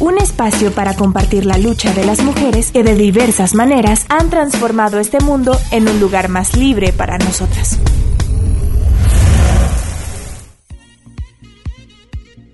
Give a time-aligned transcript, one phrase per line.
[0.00, 4.98] Un espacio para compartir la lucha de las mujeres que de diversas maneras han transformado
[4.98, 7.78] este mundo en un lugar más libre para nosotras.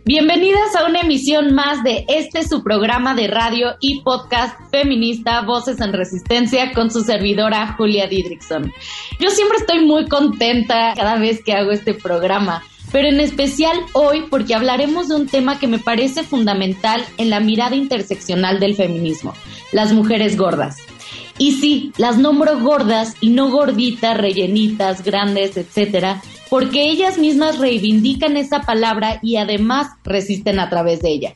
[0.04, 5.80] Bienvenidas a una emisión más de este su programa de radio y podcast feminista Voces
[5.80, 8.70] en Resistencia con su servidora Julia Didrikson.
[9.18, 12.62] Yo siempre estoy muy contenta cada vez que hago este programa
[12.92, 17.40] pero en especial hoy porque hablaremos de un tema que me parece fundamental en la
[17.40, 19.34] mirada interseccional del feminismo,
[19.72, 20.78] las mujeres gordas.
[21.38, 28.36] Y sí, las nombro gordas y no gorditas, rellenitas, grandes, etcétera, porque ellas mismas reivindican
[28.36, 31.34] esa palabra y además resisten a través de ella.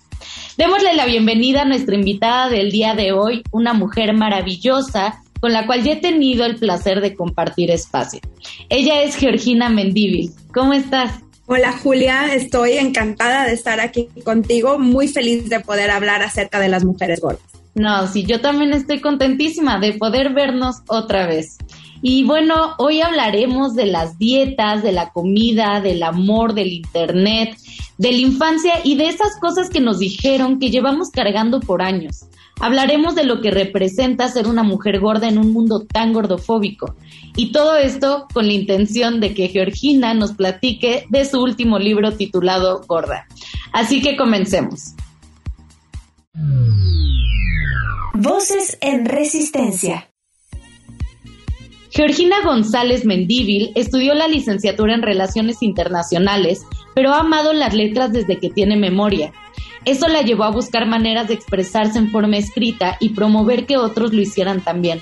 [0.59, 5.67] Démosle la bienvenida a nuestra invitada del día de hoy, una mujer maravillosa con la
[5.67, 8.21] cual ya he tenido el placer de compartir espacio.
[8.69, 10.31] Ella es Georgina Mendívil.
[10.55, 11.24] ¿Cómo estás?
[11.47, 16.71] Hola Julia, estoy encantada de estar aquí contigo, muy feliz de poder hablar acerca de
[16.71, 17.43] las mujeres gordas.
[17.75, 21.59] No, sí, yo también estoy contentísima de poder vernos otra vez.
[22.01, 27.59] Y bueno, hoy hablaremos de las dietas, de la comida, del amor, del internet,
[27.99, 32.25] de la infancia y de esas cosas que nos dijeron que llevamos cargando por años.
[32.61, 36.95] Hablaremos de lo que representa ser una mujer gorda en un mundo tan gordofóbico.
[37.37, 42.13] Y todo esto con la intención de que Georgina nos platique de su último libro
[42.13, 43.27] titulado Gorda.
[43.73, 44.95] Así que comencemos.
[48.15, 50.11] Voces en Resistencia.
[51.91, 56.63] Georgina González Mendívil estudió la licenciatura en Relaciones Internacionales,
[56.95, 59.33] pero ha amado las letras desde que tiene memoria
[59.85, 64.13] eso la llevó a buscar maneras de expresarse en forma escrita y promover que otros
[64.13, 65.01] lo hicieran también.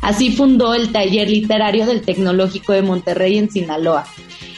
[0.00, 4.06] Así fundó el taller literario del Tecnológico de Monterrey en Sinaloa.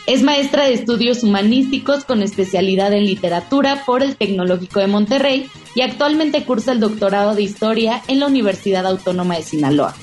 [0.07, 5.81] Es maestra de estudios humanísticos con especialidad en literatura por el Tecnológico de Monterrey y
[5.81, 9.95] actualmente cursa el doctorado de historia en la Universidad Autónoma de Sinaloa.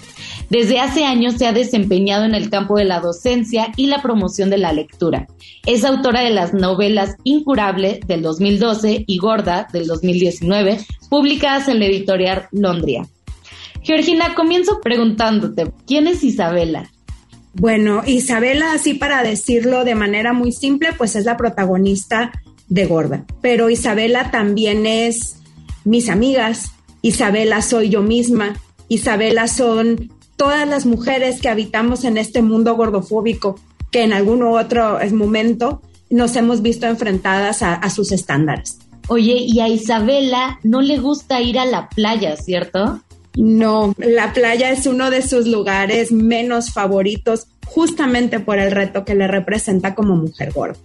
[0.49, 4.49] Desde hace años se ha desempeñado en el campo de la docencia y la promoción
[4.49, 5.27] de la lectura.
[5.65, 11.85] Es autora de las novelas Incurable del 2012 y Gorda del 2019, publicadas en la
[11.85, 13.07] editorial Londria.
[13.81, 16.89] Georgina, comienzo preguntándote, ¿quién es Isabela?
[17.53, 22.31] Bueno, Isabela, así para decirlo de manera muy simple, pues es la protagonista
[22.67, 23.25] de Gorda.
[23.41, 25.37] Pero Isabela también es
[25.85, 26.71] mis amigas,
[27.01, 28.55] Isabela soy yo misma,
[28.87, 33.59] Isabela son todas las mujeres que habitamos en este mundo gordofóbico,
[33.91, 38.79] que en algún otro momento nos hemos visto enfrentadas a, sus estándares.
[39.07, 43.01] Oye, y a Isabela no le gusta ir a la playa, ¿cierto?
[43.35, 49.15] No, la playa es uno de sus lugares menos favoritos justamente por el reto que
[49.15, 50.77] le representa como mujer gorda.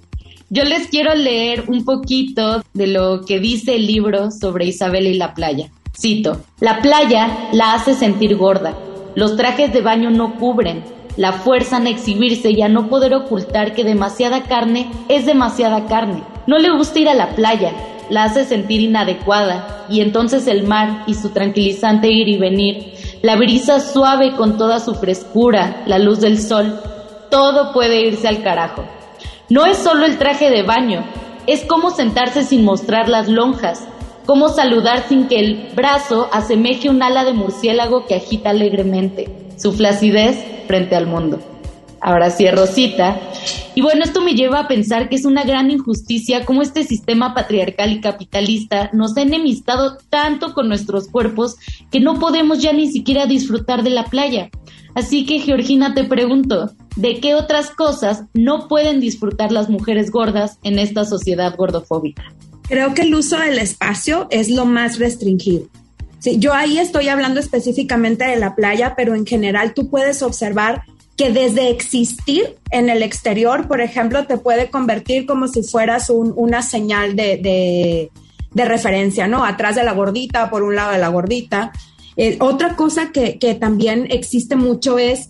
[0.50, 5.14] Yo les quiero leer un poquito de lo que dice el libro sobre Isabela y
[5.14, 5.70] la playa.
[5.98, 8.78] Cito, la playa la hace sentir gorda,
[9.18, 10.84] los trajes de baño no cubren,
[11.16, 16.22] la fuerza en exhibirse y a no poder ocultar que demasiada carne es demasiada carne.
[16.46, 17.72] No le gusta ir a la playa,
[18.10, 19.86] la hace sentir inadecuada.
[19.90, 24.78] Y entonces el mar y su tranquilizante ir y venir, la brisa suave con toda
[24.78, 26.80] su frescura, la luz del sol,
[27.28, 28.84] todo puede irse al carajo.
[29.48, 31.02] No es solo el traje de baño,
[31.48, 33.84] es como sentarse sin mostrar las lonjas,
[34.28, 39.72] cómo saludar sin que el brazo asemeje un ala de murciélago que agita alegremente, su
[39.72, 41.38] flacidez frente al mundo.
[42.02, 43.18] Ahora cierro cita.
[43.74, 47.32] Y bueno, esto me lleva a pensar que es una gran injusticia cómo este sistema
[47.32, 51.56] patriarcal y capitalista nos ha enemistado tanto con nuestros cuerpos
[51.90, 54.50] que no podemos ya ni siquiera disfrutar de la playa.
[54.94, 60.58] Así que, Georgina, te pregunto, ¿de qué otras cosas no pueden disfrutar las mujeres gordas
[60.64, 62.24] en esta sociedad gordofóbica?
[62.68, 65.66] Creo que el uso del espacio es lo más restringido.
[66.18, 70.82] Sí, yo ahí estoy hablando específicamente de la playa, pero en general tú puedes observar
[71.16, 76.62] que desde existir en el exterior, por ejemplo, te puede convertir como si fueras una
[76.62, 78.10] señal de,
[78.54, 79.44] referencia, ¿no?
[79.44, 81.72] Atrás de la gordita, por un lado de la gordita.
[82.16, 85.28] Eh, otra cosa que, que también existe mucho es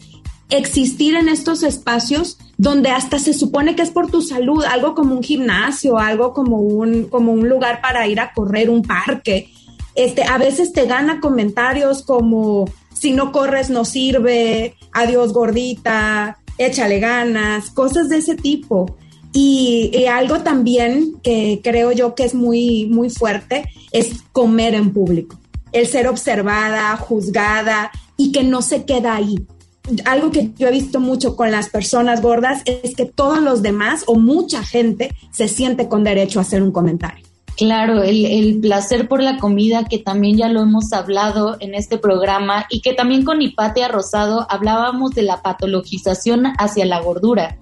[0.51, 5.15] existir en estos espacios donde hasta se supone que es por tu salud, algo como
[5.15, 9.49] un gimnasio, algo como un, como un lugar para ir a correr, un parque.
[9.95, 16.99] Este, a veces te gana comentarios como si no corres no sirve, adiós gordita, échale
[16.99, 18.97] ganas, cosas de ese tipo.
[19.33, 24.93] Y, y, algo también que creo yo que es muy, muy fuerte es comer en
[24.93, 25.39] público,
[25.73, 29.47] el ser observada, juzgada y que no se queda ahí.
[30.05, 34.05] Algo que yo he visto mucho con las personas gordas es que todos los demás
[34.07, 37.25] o mucha gente se siente con derecho a hacer un comentario.
[37.57, 41.99] Claro, el, el, placer por la comida, que también ya lo hemos hablado en este
[41.99, 47.59] programa, y que también con Hipatia Rosado hablábamos de la patologización hacia la gordura.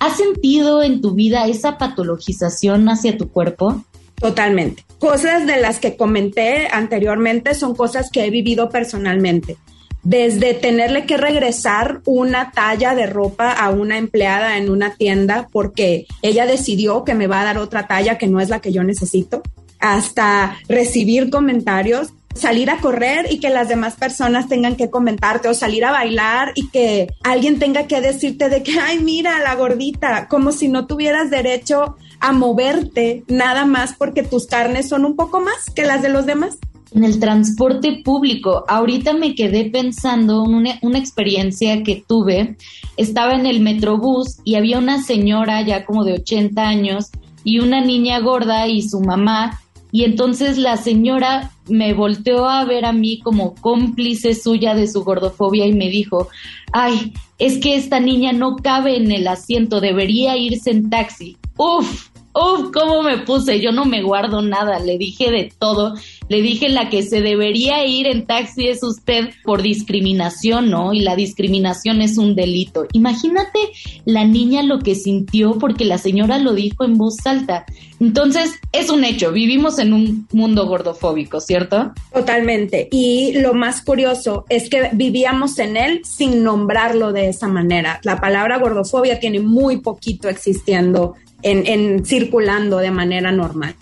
[0.00, 3.84] ¿Has sentido en tu vida esa patologización hacia tu cuerpo?
[4.16, 4.84] Totalmente.
[4.98, 9.56] Cosas de las que comenté anteriormente son cosas que he vivido personalmente
[10.02, 16.06] desde tenerle que regresar una talla de ropa a una empleada en una tienda porque
[16.22, 18.84] ella decidió que me va a dar otra talla que no es la que yo
[18.84, 19.42] necesito,
[19.80, 25.54] hasta recibir comentarios, salir a correr y que las demás personas tengan que comentarte o
[25.54, 30.28] salir a bailar y que alguien tenga que decirte de que, ay, mira, la gordita,
[30.28, 35.40] como si no tuvieras derecho a moverte nada más porque tus carnes son un poco
[35.40, 36.58] más que las de los demás
[36.94, 38.64] en el transporte público.
[38.68, 42.56] Ahorita me quedé pensando en una, una, experiencia que tuve.
[42.96, 47.06] Estaba en el metrobús y había una señora ya como de 80 años
[47.44, 49.60] y una niña gorda y su mamá.
[49.90, 55.02] Y entonces la señora me volteó a ver a mí como cómplice suya de su
[55.02, 56.28] gordofobia y me dijo,
[56.72, 61.36] ay, es que esta niña no cabe en el asiento, debería irse en taxi.
[61.56, 65.94] Uf, uf, cómo me puse, yo no me guardo nada, le dije de todo
[66.28, 70.92] le dije la que se debería ir en taxi es usted por discriminación, ¿no?
[70.92, 72.86] Y la discriminación es un delito.
[72.92, 73.58] Imagínate
[74.04, 77.64] la niña lo que sintió porque la señora lo dijo en voz alta.
[78.00, 81.92] Entonces, es un hecho, vivimos en un mundo gordofóbico, ¿cierto?
[82.12, 82.88] Totalmente.
[82.92, 88.00] Y lo más curioso es que vivíamos en él sin nombrarlo de esa manera.
[88.04, 93.74] La palabra gordofobia tiene muy poquito existiendo en, en circulando de manera normal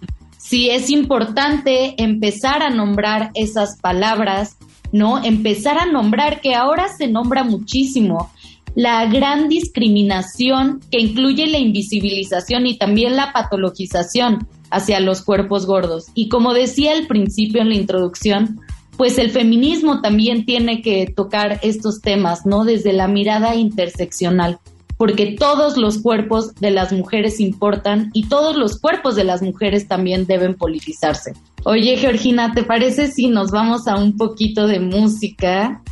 [0.48, 4.56] sí es importante empezar a nombrar esas palabras,
[4.92, 5.22] ¿no?
[5.24, 8.30] Empezar a nombrar que ahora se nombra muchísimo
[8.76, 16.06] la gran discriminación que incluye la invisibilización y también la patologización hacia los cuerpos gordos.
[16.14, 18.60] Y como decía al principio en la introducción,
[18.96, 22.64] pues el feminismo también tiene que tocar estos temas, ¿no?
[22.64, 24.58] Desde la mirada interseccional
[24.96, 29.88] porque todos los cuerpos de las mujeres importan y todos los cuerpos de las mujeres
[29.88, 31.34] también deben politizarse.
[31.64, 35.82] Oye, Georgina, ¿te parece si nos vamos a un poquito de música?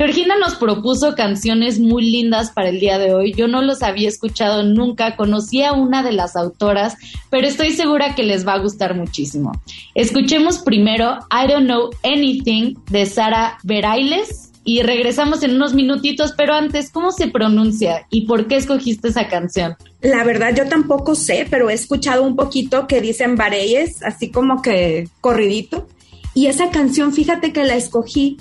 [0.00, 3.34] Georgina nos propuso canciones muy lindas para el día de hoy.
[3.34, 6.96] Yo no los había escuchado nunca, conocí a una de las autoras,
[7.28, 9.52] pero estoy segura que les va a gustar muchísimo.
[9.94, 16.54] Escuchemos primero I Don't Know Anything de Sara Verailes y regresamos en unos minutitos, pero
[16.54, 19.74] antes, ¿cómo se pronuncia y por qué escogiste esa canción?
[20.00, 24.62] La verdad yo tampoco sé, pero he escuchado un poquito que dicen Bareyes, así como
[24.62, 25.88] que corridito.
[26.34, 28.36] Y esa canción, fíjate que la escogí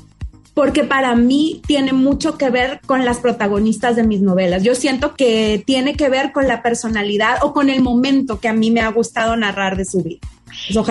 [0.54, 4.62] porque para mí tiene mucho que ver con las protagonistas de mis novelas.
[4.62, 8.54] Yo siento que tiene que ver con la personalidad o con el momento que a
[8.54, 10.20] mí me ha gustado narrar de su vida.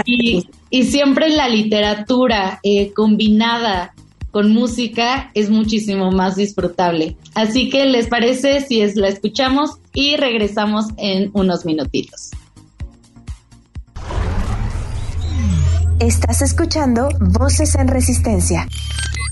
[0.05, 3.94] Y, y, siempre la literatura eh, combinada
[4.30, 7.16] con música es muchísimo más disfrutable.
[7.34, 12.30] Así que les parece si es la escuchamos y regresamos en unos minutitos.
[16.00, 18.68] Estás escuchando Voces en Resistencia.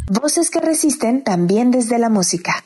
[0.08, 2.64] Voces que resisten también desde la música.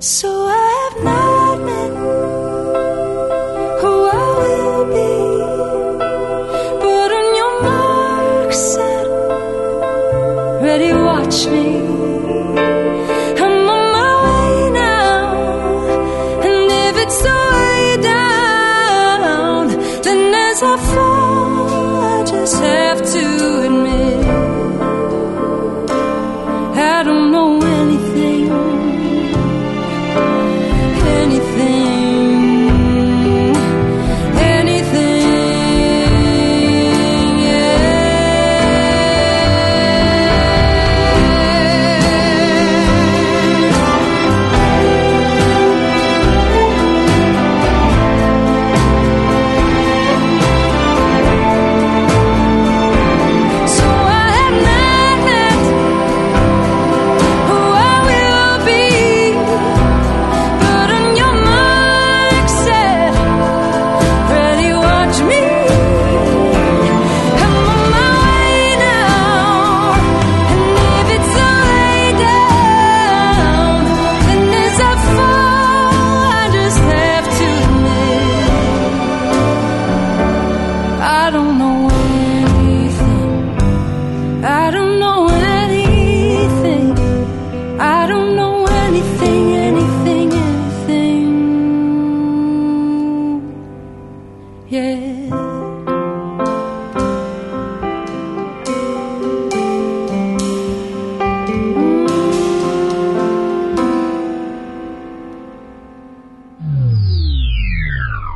[0.00, 0.57] So I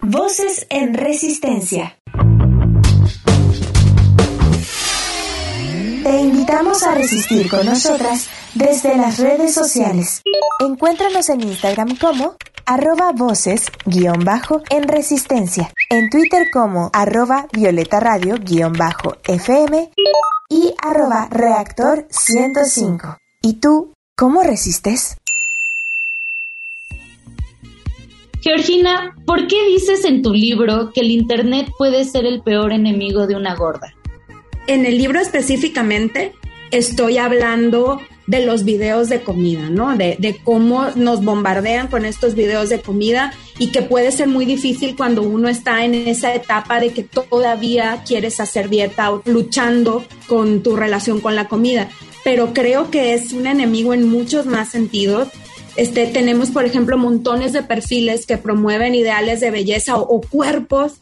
[0.05, 1.99] Voces en Resistencia.
[6.03, 10.23] Te invitamos a resistir con nosotras desde las redes sociales.
[10.61, 12.37] Encuéntranos en Instagram como
[12.73, 19.91] arroba voces guion bajo en resistencia, en Twitter como arroba violeta radio guion bajo fm
[20.49, 23.19] y arroba reactor 105.
[23.43, 25.19] ¿Y tú cómo resistes?
[28.41, 33.27] Georgina, ¿por qué dices en tu libro que el Internet puede ser el peor enemigo
[33.27, 33.93] de una gorda?
[34.67, 36.33] En el libro específicamente
[36.71, 38.01] estoy hablando
[38.33, 39.95] de los videos de comida, ¿no?
[39.95, 44.97] De, cómo nos bombardean con estos videos de comida y que puede ser muy difícil
[44.97, 50.63] cuando uno está en esa etapa de que todavía quieres hacer dieta o luchando con
[50.63, 51.91] tu relación con la comida.
[52.25, 55.29] Pero creo que es un enemigo en muchos más sentidos.
[55.77, 60.95] Este, tenemos, por ejemplo, montones de perfiles que promueven ideales de belleza o cuerpos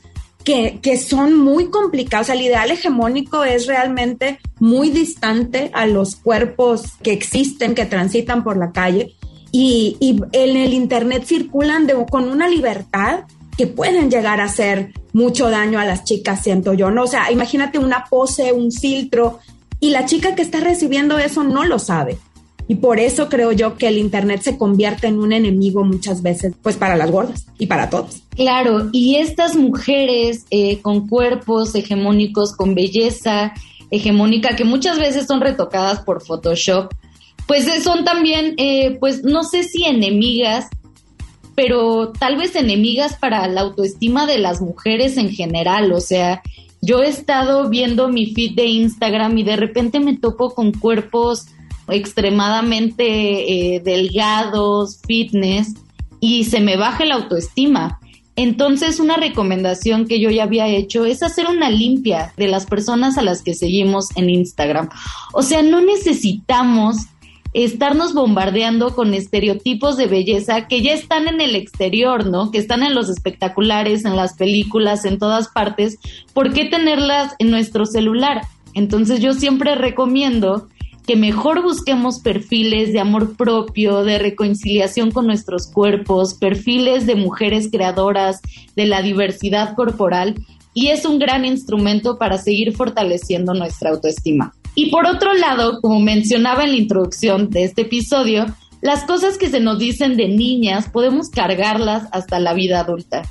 [0.44, 2.28] que, son muy complicados.
[2.28, 8.56] El ideal hegemónico es realmente muy distante a los cuerpos que existen, que transitan por
[8.56, 9.14] la calle.
[9.52, 13.24] Y, y en el Internet circulan de, con una libertad
[13.56, 17.02] que pueden llegar a hacer mucho daño a las chicas, siento yo, ¿no?
[17.02, 19.40] O sea, imagínate una pose, un filtro,
[19.80, 22.18] y la chica que está recibiendo eso no lo sabe.
[22.70, 26.54] Y por eso creo yo que el Internet se convierte en un enemigo muchas veces,
[26.62, 28.22] pues para las gordas y para todos.
[28.36, 33.52] Claro, y estas mujeres eh, con cuerpos hegemónicos, con belleza
[33.90, 36.94] hegemónica, que muchas veces son retocadas por Photoshop,
[37.48, 40.68] pues son también, eh, pues no sé si enemigas,
[41.56, 45.90] pero tal vez enemigas para la autoestima de las mujeres en general.
[45.90, 46.40] O sea,
[46.80, 51.46] yo he estado viendo mi feed de Instagram y de repente me topo con cuerpos
[51.90, 55.74] extremadamente eh, delgados, fitness,
[56.20, 58.00] y se me baja la autoestima.
[58.36, 63.18] Entonces, una recomendación que yo ya había hecho es hacer una limpia de las personas
[63.18, 64.88] a las que seguimos en Instagram.
[65.32, 67.06] O sea, no necesitamos
[67.52, 72.50] estarnos bombardeando con estereotipos de belleza que ya están en el exterior, ¿no?
[72.50, 75.98] Que están en los espectaculares, en las películas, en todas partes.
[76.32, 78.42] ¿Por qué tenerlas en nuestro celular?
[78.74, 80.68] Entonces, yo siempre recomiendo
[81.10, 87.68] que mejor busquemos perfiles de amor propio, de reconciliación con nuestros cuerpos, perfiles de mujeres
[87.68, 88.38] creadoras,
[88.76, 90.36] de la diversidad corporal,
[90.72, 94.54] y es un gran instrumento para seguir fortaleciendo nuestra autoestima.
[94.76, 98.46] Y por otro lado, como mencionaba en la introducción de este episodio,
[98.80, 103.22] las cosas que se nos dicen de niñas podemos cargarlas hasta la vida adulta.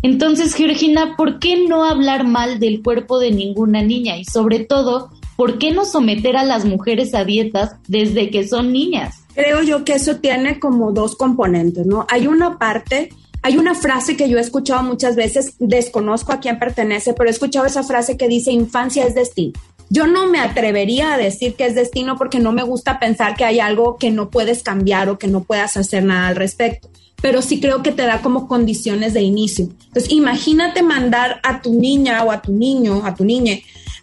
[0.00, 4.16] Entonces, Georgina, ¿por qué no hablar mal del cuerpo de ninguna niña?
[4.16, 8.72] Y sobre todo, ¿por qué no someter a las mujeres a dietas desde que son
[8.72, 9.16] niñas?
[9.34, 12.06] Creo yo que eso tiene como dos componentes, ¿no?
[12.08, 13.10] Hay una parte,
[13.42, 17.32] hay una frase que yo he escuchado muchas veces, desconozco a quién pertenece, pero he
[17.32, 19.52] escuchado esa frase que dice infancia es destino.
[19.88, 23.44] Yo no me atrevería a decir que es destino porque no me gusta pensar que
[23.44, 26.88] hay algo que no puedes cambiar o que no puedas hacer nada al respecto,
[27.22, 29.68] pero sí creo que te da como condiciones de inicio.
[29.86, 33.58] Entonces, imagínate mandar a tu niña o a tu niño, a tu niña,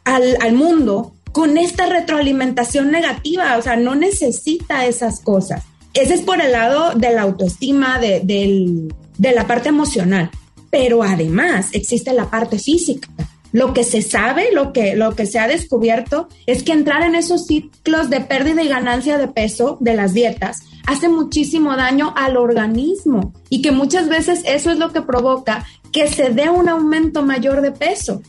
[0.05, 5.63] al, al mundo con esta retroalimentación negativa, o sea, no necesita esas cosas.
[5.93, 10.31] Ese es por el lado de la autoestima, de, de la parte emocional,
[10.69, 13.09] pero además existe la parte física.
[13.51, 17.13] Lo que se sabe, lo que, lo que se ha descubierto es que entrar en
[17.13, 22.37] esos ciclos de pérdida y ganancia de peso de las dietas hace muchísimo daño al
[22.37, 27.21] organismo y que muchas veces eso es lo que provoca que se dé un aumento
[27.21, 28.23] mayor de peso.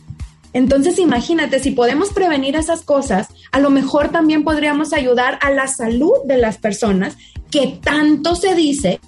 [0.55, 5.67] Entonces, imagínate, si podemos prevenir esas cosas, a lo mejor también podríamos ayudar a la
[5.67, 7.17] salud de las personas
[7.51, 9.01] que tanto se dice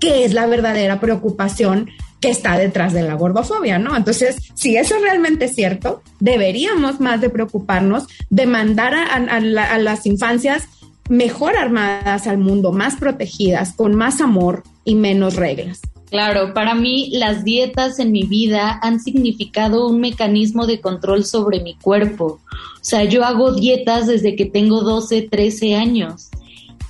[0.00, 3.96] que es la verdadera preocupación que está detrás de la gordofobia, ¿no?
[3.96, 10.64] Entonces, si eso realmente es cierto, deberíamos más de preocuparnos de mandar a, las infancias
[11.08, 15.82] mejor armadas al mundo, más protegidas, con más amor y menos reglas.
[16.10, 21.60] Claro, para mí las dietas en mi vida han significado un mecanismo de control sobre
[21.60, 22.40] mi cuerpo.
[22.50, 26.30] O sea, yo hago dietas desde que tengo 12, 13 años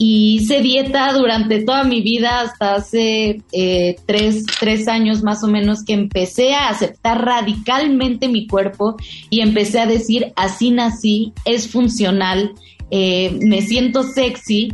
[0.01, 5.85] y hice dieta durante toda mi vida hasta hace eh, tres, años más o menos
[5.85, 8.97] que empecé a aceptar radicalmente mi cuerpo
[9.29, 12.55] y empecé a decir así nací, es funcional,
[12.91, 14.73] eh, me siento sexy,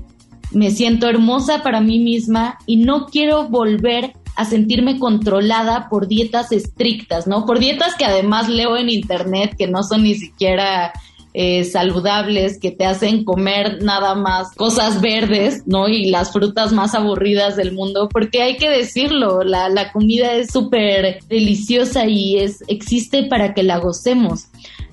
[0.52, 6.52] me siento hermosa para mí misma y no quiero volver a sentirme controlada por dietas
[6.52, 7.46] estrictas, ¿no?
[7.46, 10.92] Por dietas que además leo en internet que no son ni siquiera
[11.38, 15.86] eh, saludables que te hacen comer nada más cosas verdes, ¿no?
[15.86, 20.50] Y las frutas más aburridas del mundo, porque hay que decirlo, la, la comida es
[20.50, 24.46] súper deliciosa y es, existe para que la gocemos.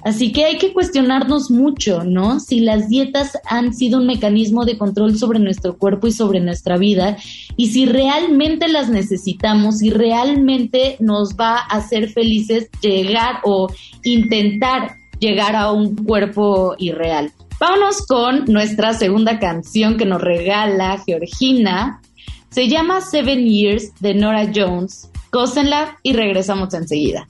[0.03, 2.41] Así que hay que cuestionarnos mucho, ¿no?
[2.41, 6.77] Si las dietas han sido un mecanismo de control sobre nuestro cuerpo y sobre nuestra
[6.77, 7.15] vida
[7.55, 13.69] y si realmente las necesitamos, si realmente nos va a hacer felices llegar o
[14.03, 17.31] intentar llegar a un cuerpo irreal.
[17.59, 22.01] Vámonos con nuestra segunda canción que nos regala Georgina.
[22.49, 25.09] Se llama Seven Years de Nora Jones.
[25.31, 27.25] Cósenla y regresamos enseguida.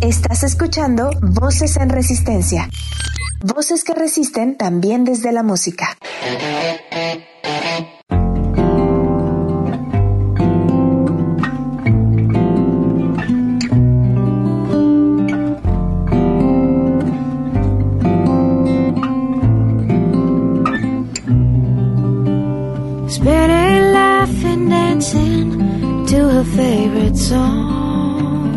[0.00, 2.68] Estás escuchando Voces en Resistencia.
[3.42, 5.96] Voces que resisten también desde la música.
[26.56, 28.56] Favorite song.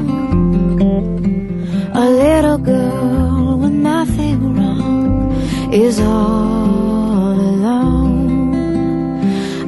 [1.93, 5.34] A little girl with nothing wrong
[5.74, 8.52] is all alone.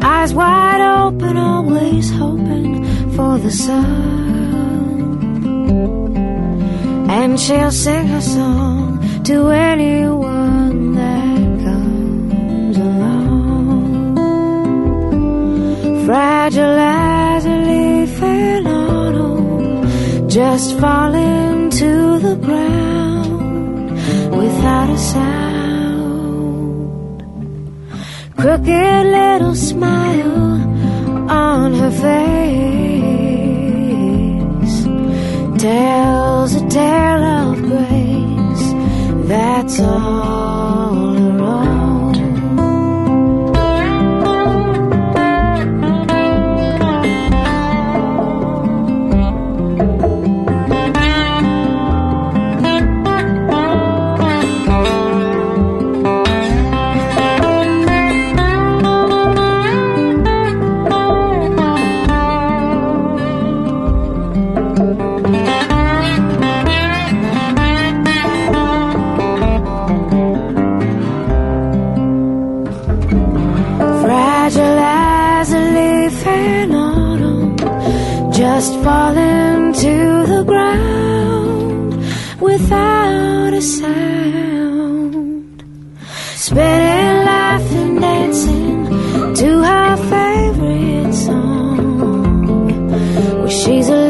[0.01, 4.07] Eyes wide open, always hoping for the sun.
[7.09, 10.18] And she'll sing her song to anyone
[16.09, 23.91] Fragile as a leaf in autumn, just falling to the ground
[24.35, 25.61] without a sound.
[28.37, 30.48] Crooked little smile
[78.39, 79.95] just falling to
[80.33, 81.93] the ground
[82.39, 85.61] without a sound.
[86.45, 88.85] Spinning, laughing, dancing
[89.35, 92.87] to her favorite song.
[93.39, 94.08] Well, she's a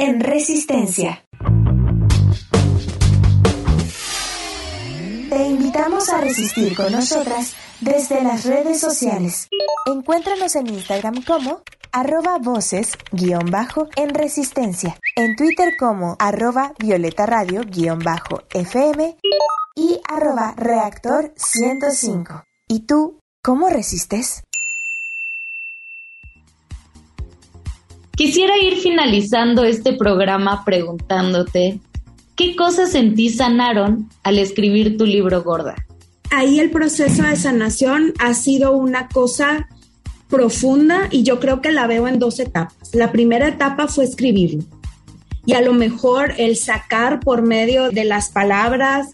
[0.00, 1.26] en Resistencia.
[5.28, 9.48] Te invitamos a resistir con nosotras desde las redes sociales.
[9.84, 11.60] Encuéntranos en Instagram como
[11.92, 14.98] arroba voces guion bajo en resistencia.
[15.16, 19.18] En Twitter como arroba violeta radio guion bajo FM
[19.76, 22.42] y arroba reactor 105.
[22.68, 24.44] ¿Y tú cómo resistes?
[28.20, 31.80] Quisiera ir finalizando este programa preguntándote,
[32.36, 35.74] ¿qué cosas en sanaron al escribir tu libro gorda?
[36.30, 39.70] Ahí el proceso de sanación ha sido una cosa
[40.28, 42.90] profunda y yo creo que la veo en dos etapas.
[42.92, 44.64] La primera etapa fue escribirlo
[45.46, 49.08] y a lo mejor el sacar por medio de las palabras,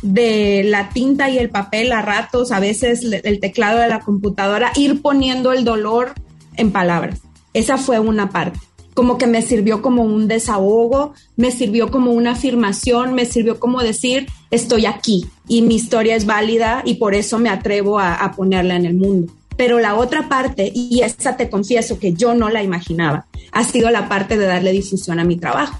[0.00, 4.70] de la tinta y el papel a ratos, a veces el teclado de la computadora,
[4.76, 6.14] ir poniendo el dolor
[6.56, 7.20] en palabras.
[7.54, 8.58] Esa fue una parte.
[8.94, 13.82] Como que me sirvió como un desahogo, me sirvió como una afirmación, me sirvió como
[13.82, 18.76] decir, estoy aquí y mi historia es válida y por eso me atrevo a, ponerla
[18.76, 19.32] en el mundo.
[19.56, 23.90] Pero la otra parte, y esa te confieso que yo no la imaginaba, ha sido
[23.90, 25.78] la parte de darle difusión a mi trabajo.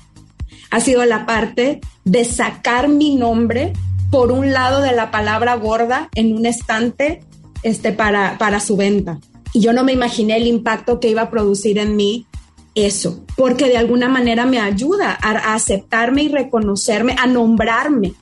[0.71, 3.73] Ha sido la parte de sacar mi nombre
[4.11, 7.23] por un lado de la palabra gorda en un estante
[7.63, 9.19] este, para, para su venta.
[9.55, 12.27] Y yo no me imaginé el impacto que iba a producir en mí
[12.75, 18.15] eso, porque de alguna manera me ayuda a, aceptarme y reconocerme, a nombrarme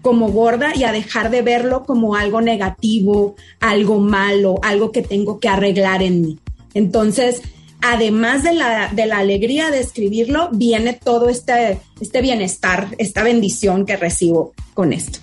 [0.00, 5.38] como gorda y a dejar de verlo como algo negativo, algo malo, algo que tengo
[5.38, 6.38] que arreglar en mí.
[6.72, 7.42] Entonces,
[7.82, 13.84] además de la, de la alegría de escribirlo, viene todo este, este bienestar, esta bendición
[13.84, 15.18] que recibo con esto.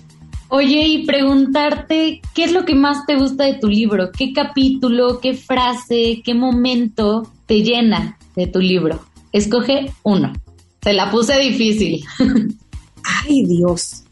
[0.50, 4.10] Oye, y preguntarte, ¿qué es lo que más te gusta de tu libro?
[4.10, 9.04] ¿Qué capítulo, qué frase, qué momento te llena de tu libro?
[9.30, 10.32] Escoge uno.
[10.82, 12.02] Se la puse difícil.
[13.02, 14.04] Ay, Dios.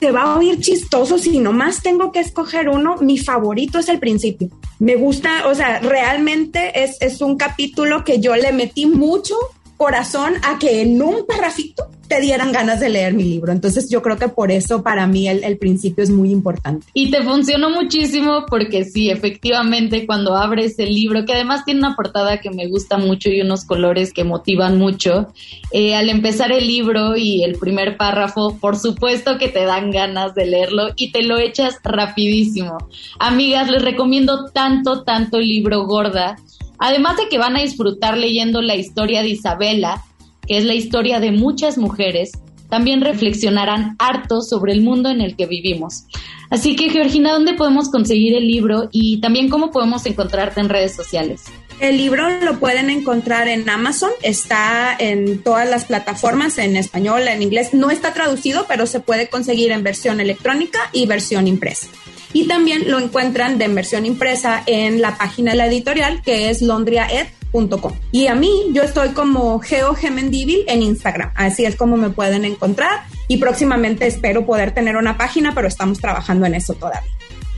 [0.00, 2.96] Te va a oír chistoso si nomás tengo que escoger uno.
[2.96, 4.48] Mi favorito es el principio.
[4.80, 9.36] Me gusta, o sea, realmente es, es un capítulo que yo le metí mucho
[9.80, 13.50] corazón a que en un parrafito te dieran ganas de leer mi libro.
[13.50, 16.86] Entonces yo creo que por eso para mí el, principio es muy importante.
[16.92, 21.96] Y te funcionó muchísimo porque sí, efectivamente cuando abres el libro, que además tiene una
[21.96, 25.32] portada que me gusta mucho y unos colores que motivan mucho,
[25.70, 30.34] eh, al empezar el libro y el primer párrafo, por supuesto que te dan ganas
[30.34, 32.76] de leerlo y te lo echas rapidísimo.
[33.18, 36.36] Amigas, les recomiendo tanto, tanto el libro Gorda
[36.80, 40.02] Además de que van a disfrutar leyendo la historia de Isabela,
[40.48, 42.32] que es la historia de muchas mujeres,
[42.70, 46.04] también reflexionarán harto sobre el mundo en el que vivimos.
[46.48, 50.94] Así que, Georgina, ¿dónde podemos conseguir el libro y también cómo podemos encontrarte en redes
[50.96, 51.44] sociales?
[51.80, 57.42] El libro lo pueden encontrar en Amazon, está en todas las plataformas, en español, en
[57.42, 57.72] inglés.
[57.72, 61.88] No está traducido, pero se puede conseguir en versión electrónica y versión impresa.
[62.32, 66.62] Y también lo encuentran de versión impresa en la página de la editorial que es
[66.62, 67.92] londriaed.com.
[68.12, 71.32] Y a mí, yo estoy como Geo en Instagram.
[71.34, 73.02] Así es como me pueden encontrar.
[73.28, 77.10] Y próximamente espero poder tener una página, pero estamos trabajando en eso todavía.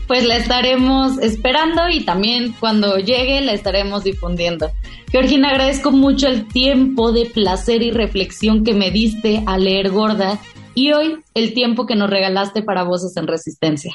[0.06, 4.70] Pues la estaremos esperando y también cuando llegue la estaremos difundiendo.
[5.10, 10.40] Georgina, agradezco mucho el tiempo de placer y reflexión que me diste a leer Gorda
[10.74, 13.94] y hoy el tiempo que nos regalaste para Voces en Resistencia.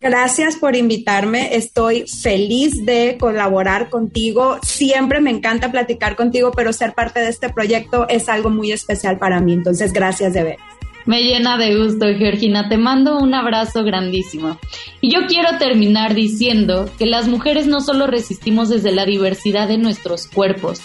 [0.00, 1.56] Gracias por invitarme.
[1.56, 4.58] Estoy feliz de colaborar contigo.
[4.62, 9.18] Siempre me encanta platicar contigo, pero ser parte de este proyecto es algo muy especial
[9.18, 9.54] para mí.
[9.54, 10.56] Entonces, gracias de ver.
[11.04, 12.68] Me llena de gusto, Georgina.
[12.68, 14.56] Te mando un abrazo grandísimo.
[15.00, 19.78] Y yo quiero terminar diciendo que las mujeres no solo resistimos desde la diversidad de
[19.78, 20.80] nuestros cuerpos,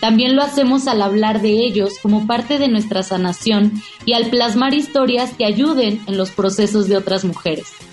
[0.00, 3.74] también lo hacemos al hablar de ellos como parte de nuestra sanación
[4.04, 7.85] y al plasmar historias que ayuden en los procesos de otras mujeres.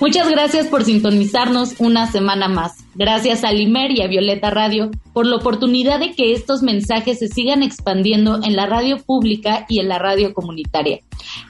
[0.00, 2.84] Muchas gracias por sintonizarnos una semana más.
[2.94, 7.28] Gracias a Limer y a Violeta Radio por la oportunidad de que estos mensajes se
[7.28, 11.00] sigan expandiendo en la radio pública y en la radio comunitaria.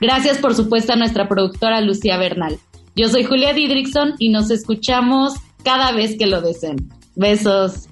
[0.00, 2.58] Gracias por supuesto a nuestra productora Lucía Bernal.
[2.96, 6.90] Yo soy Julia Didrickson y nos escuchamos cada vez que lo deseen.
[7.14, 7.88] Besos.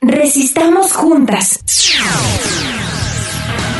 [0.00, 1.60] Resistamos juntas.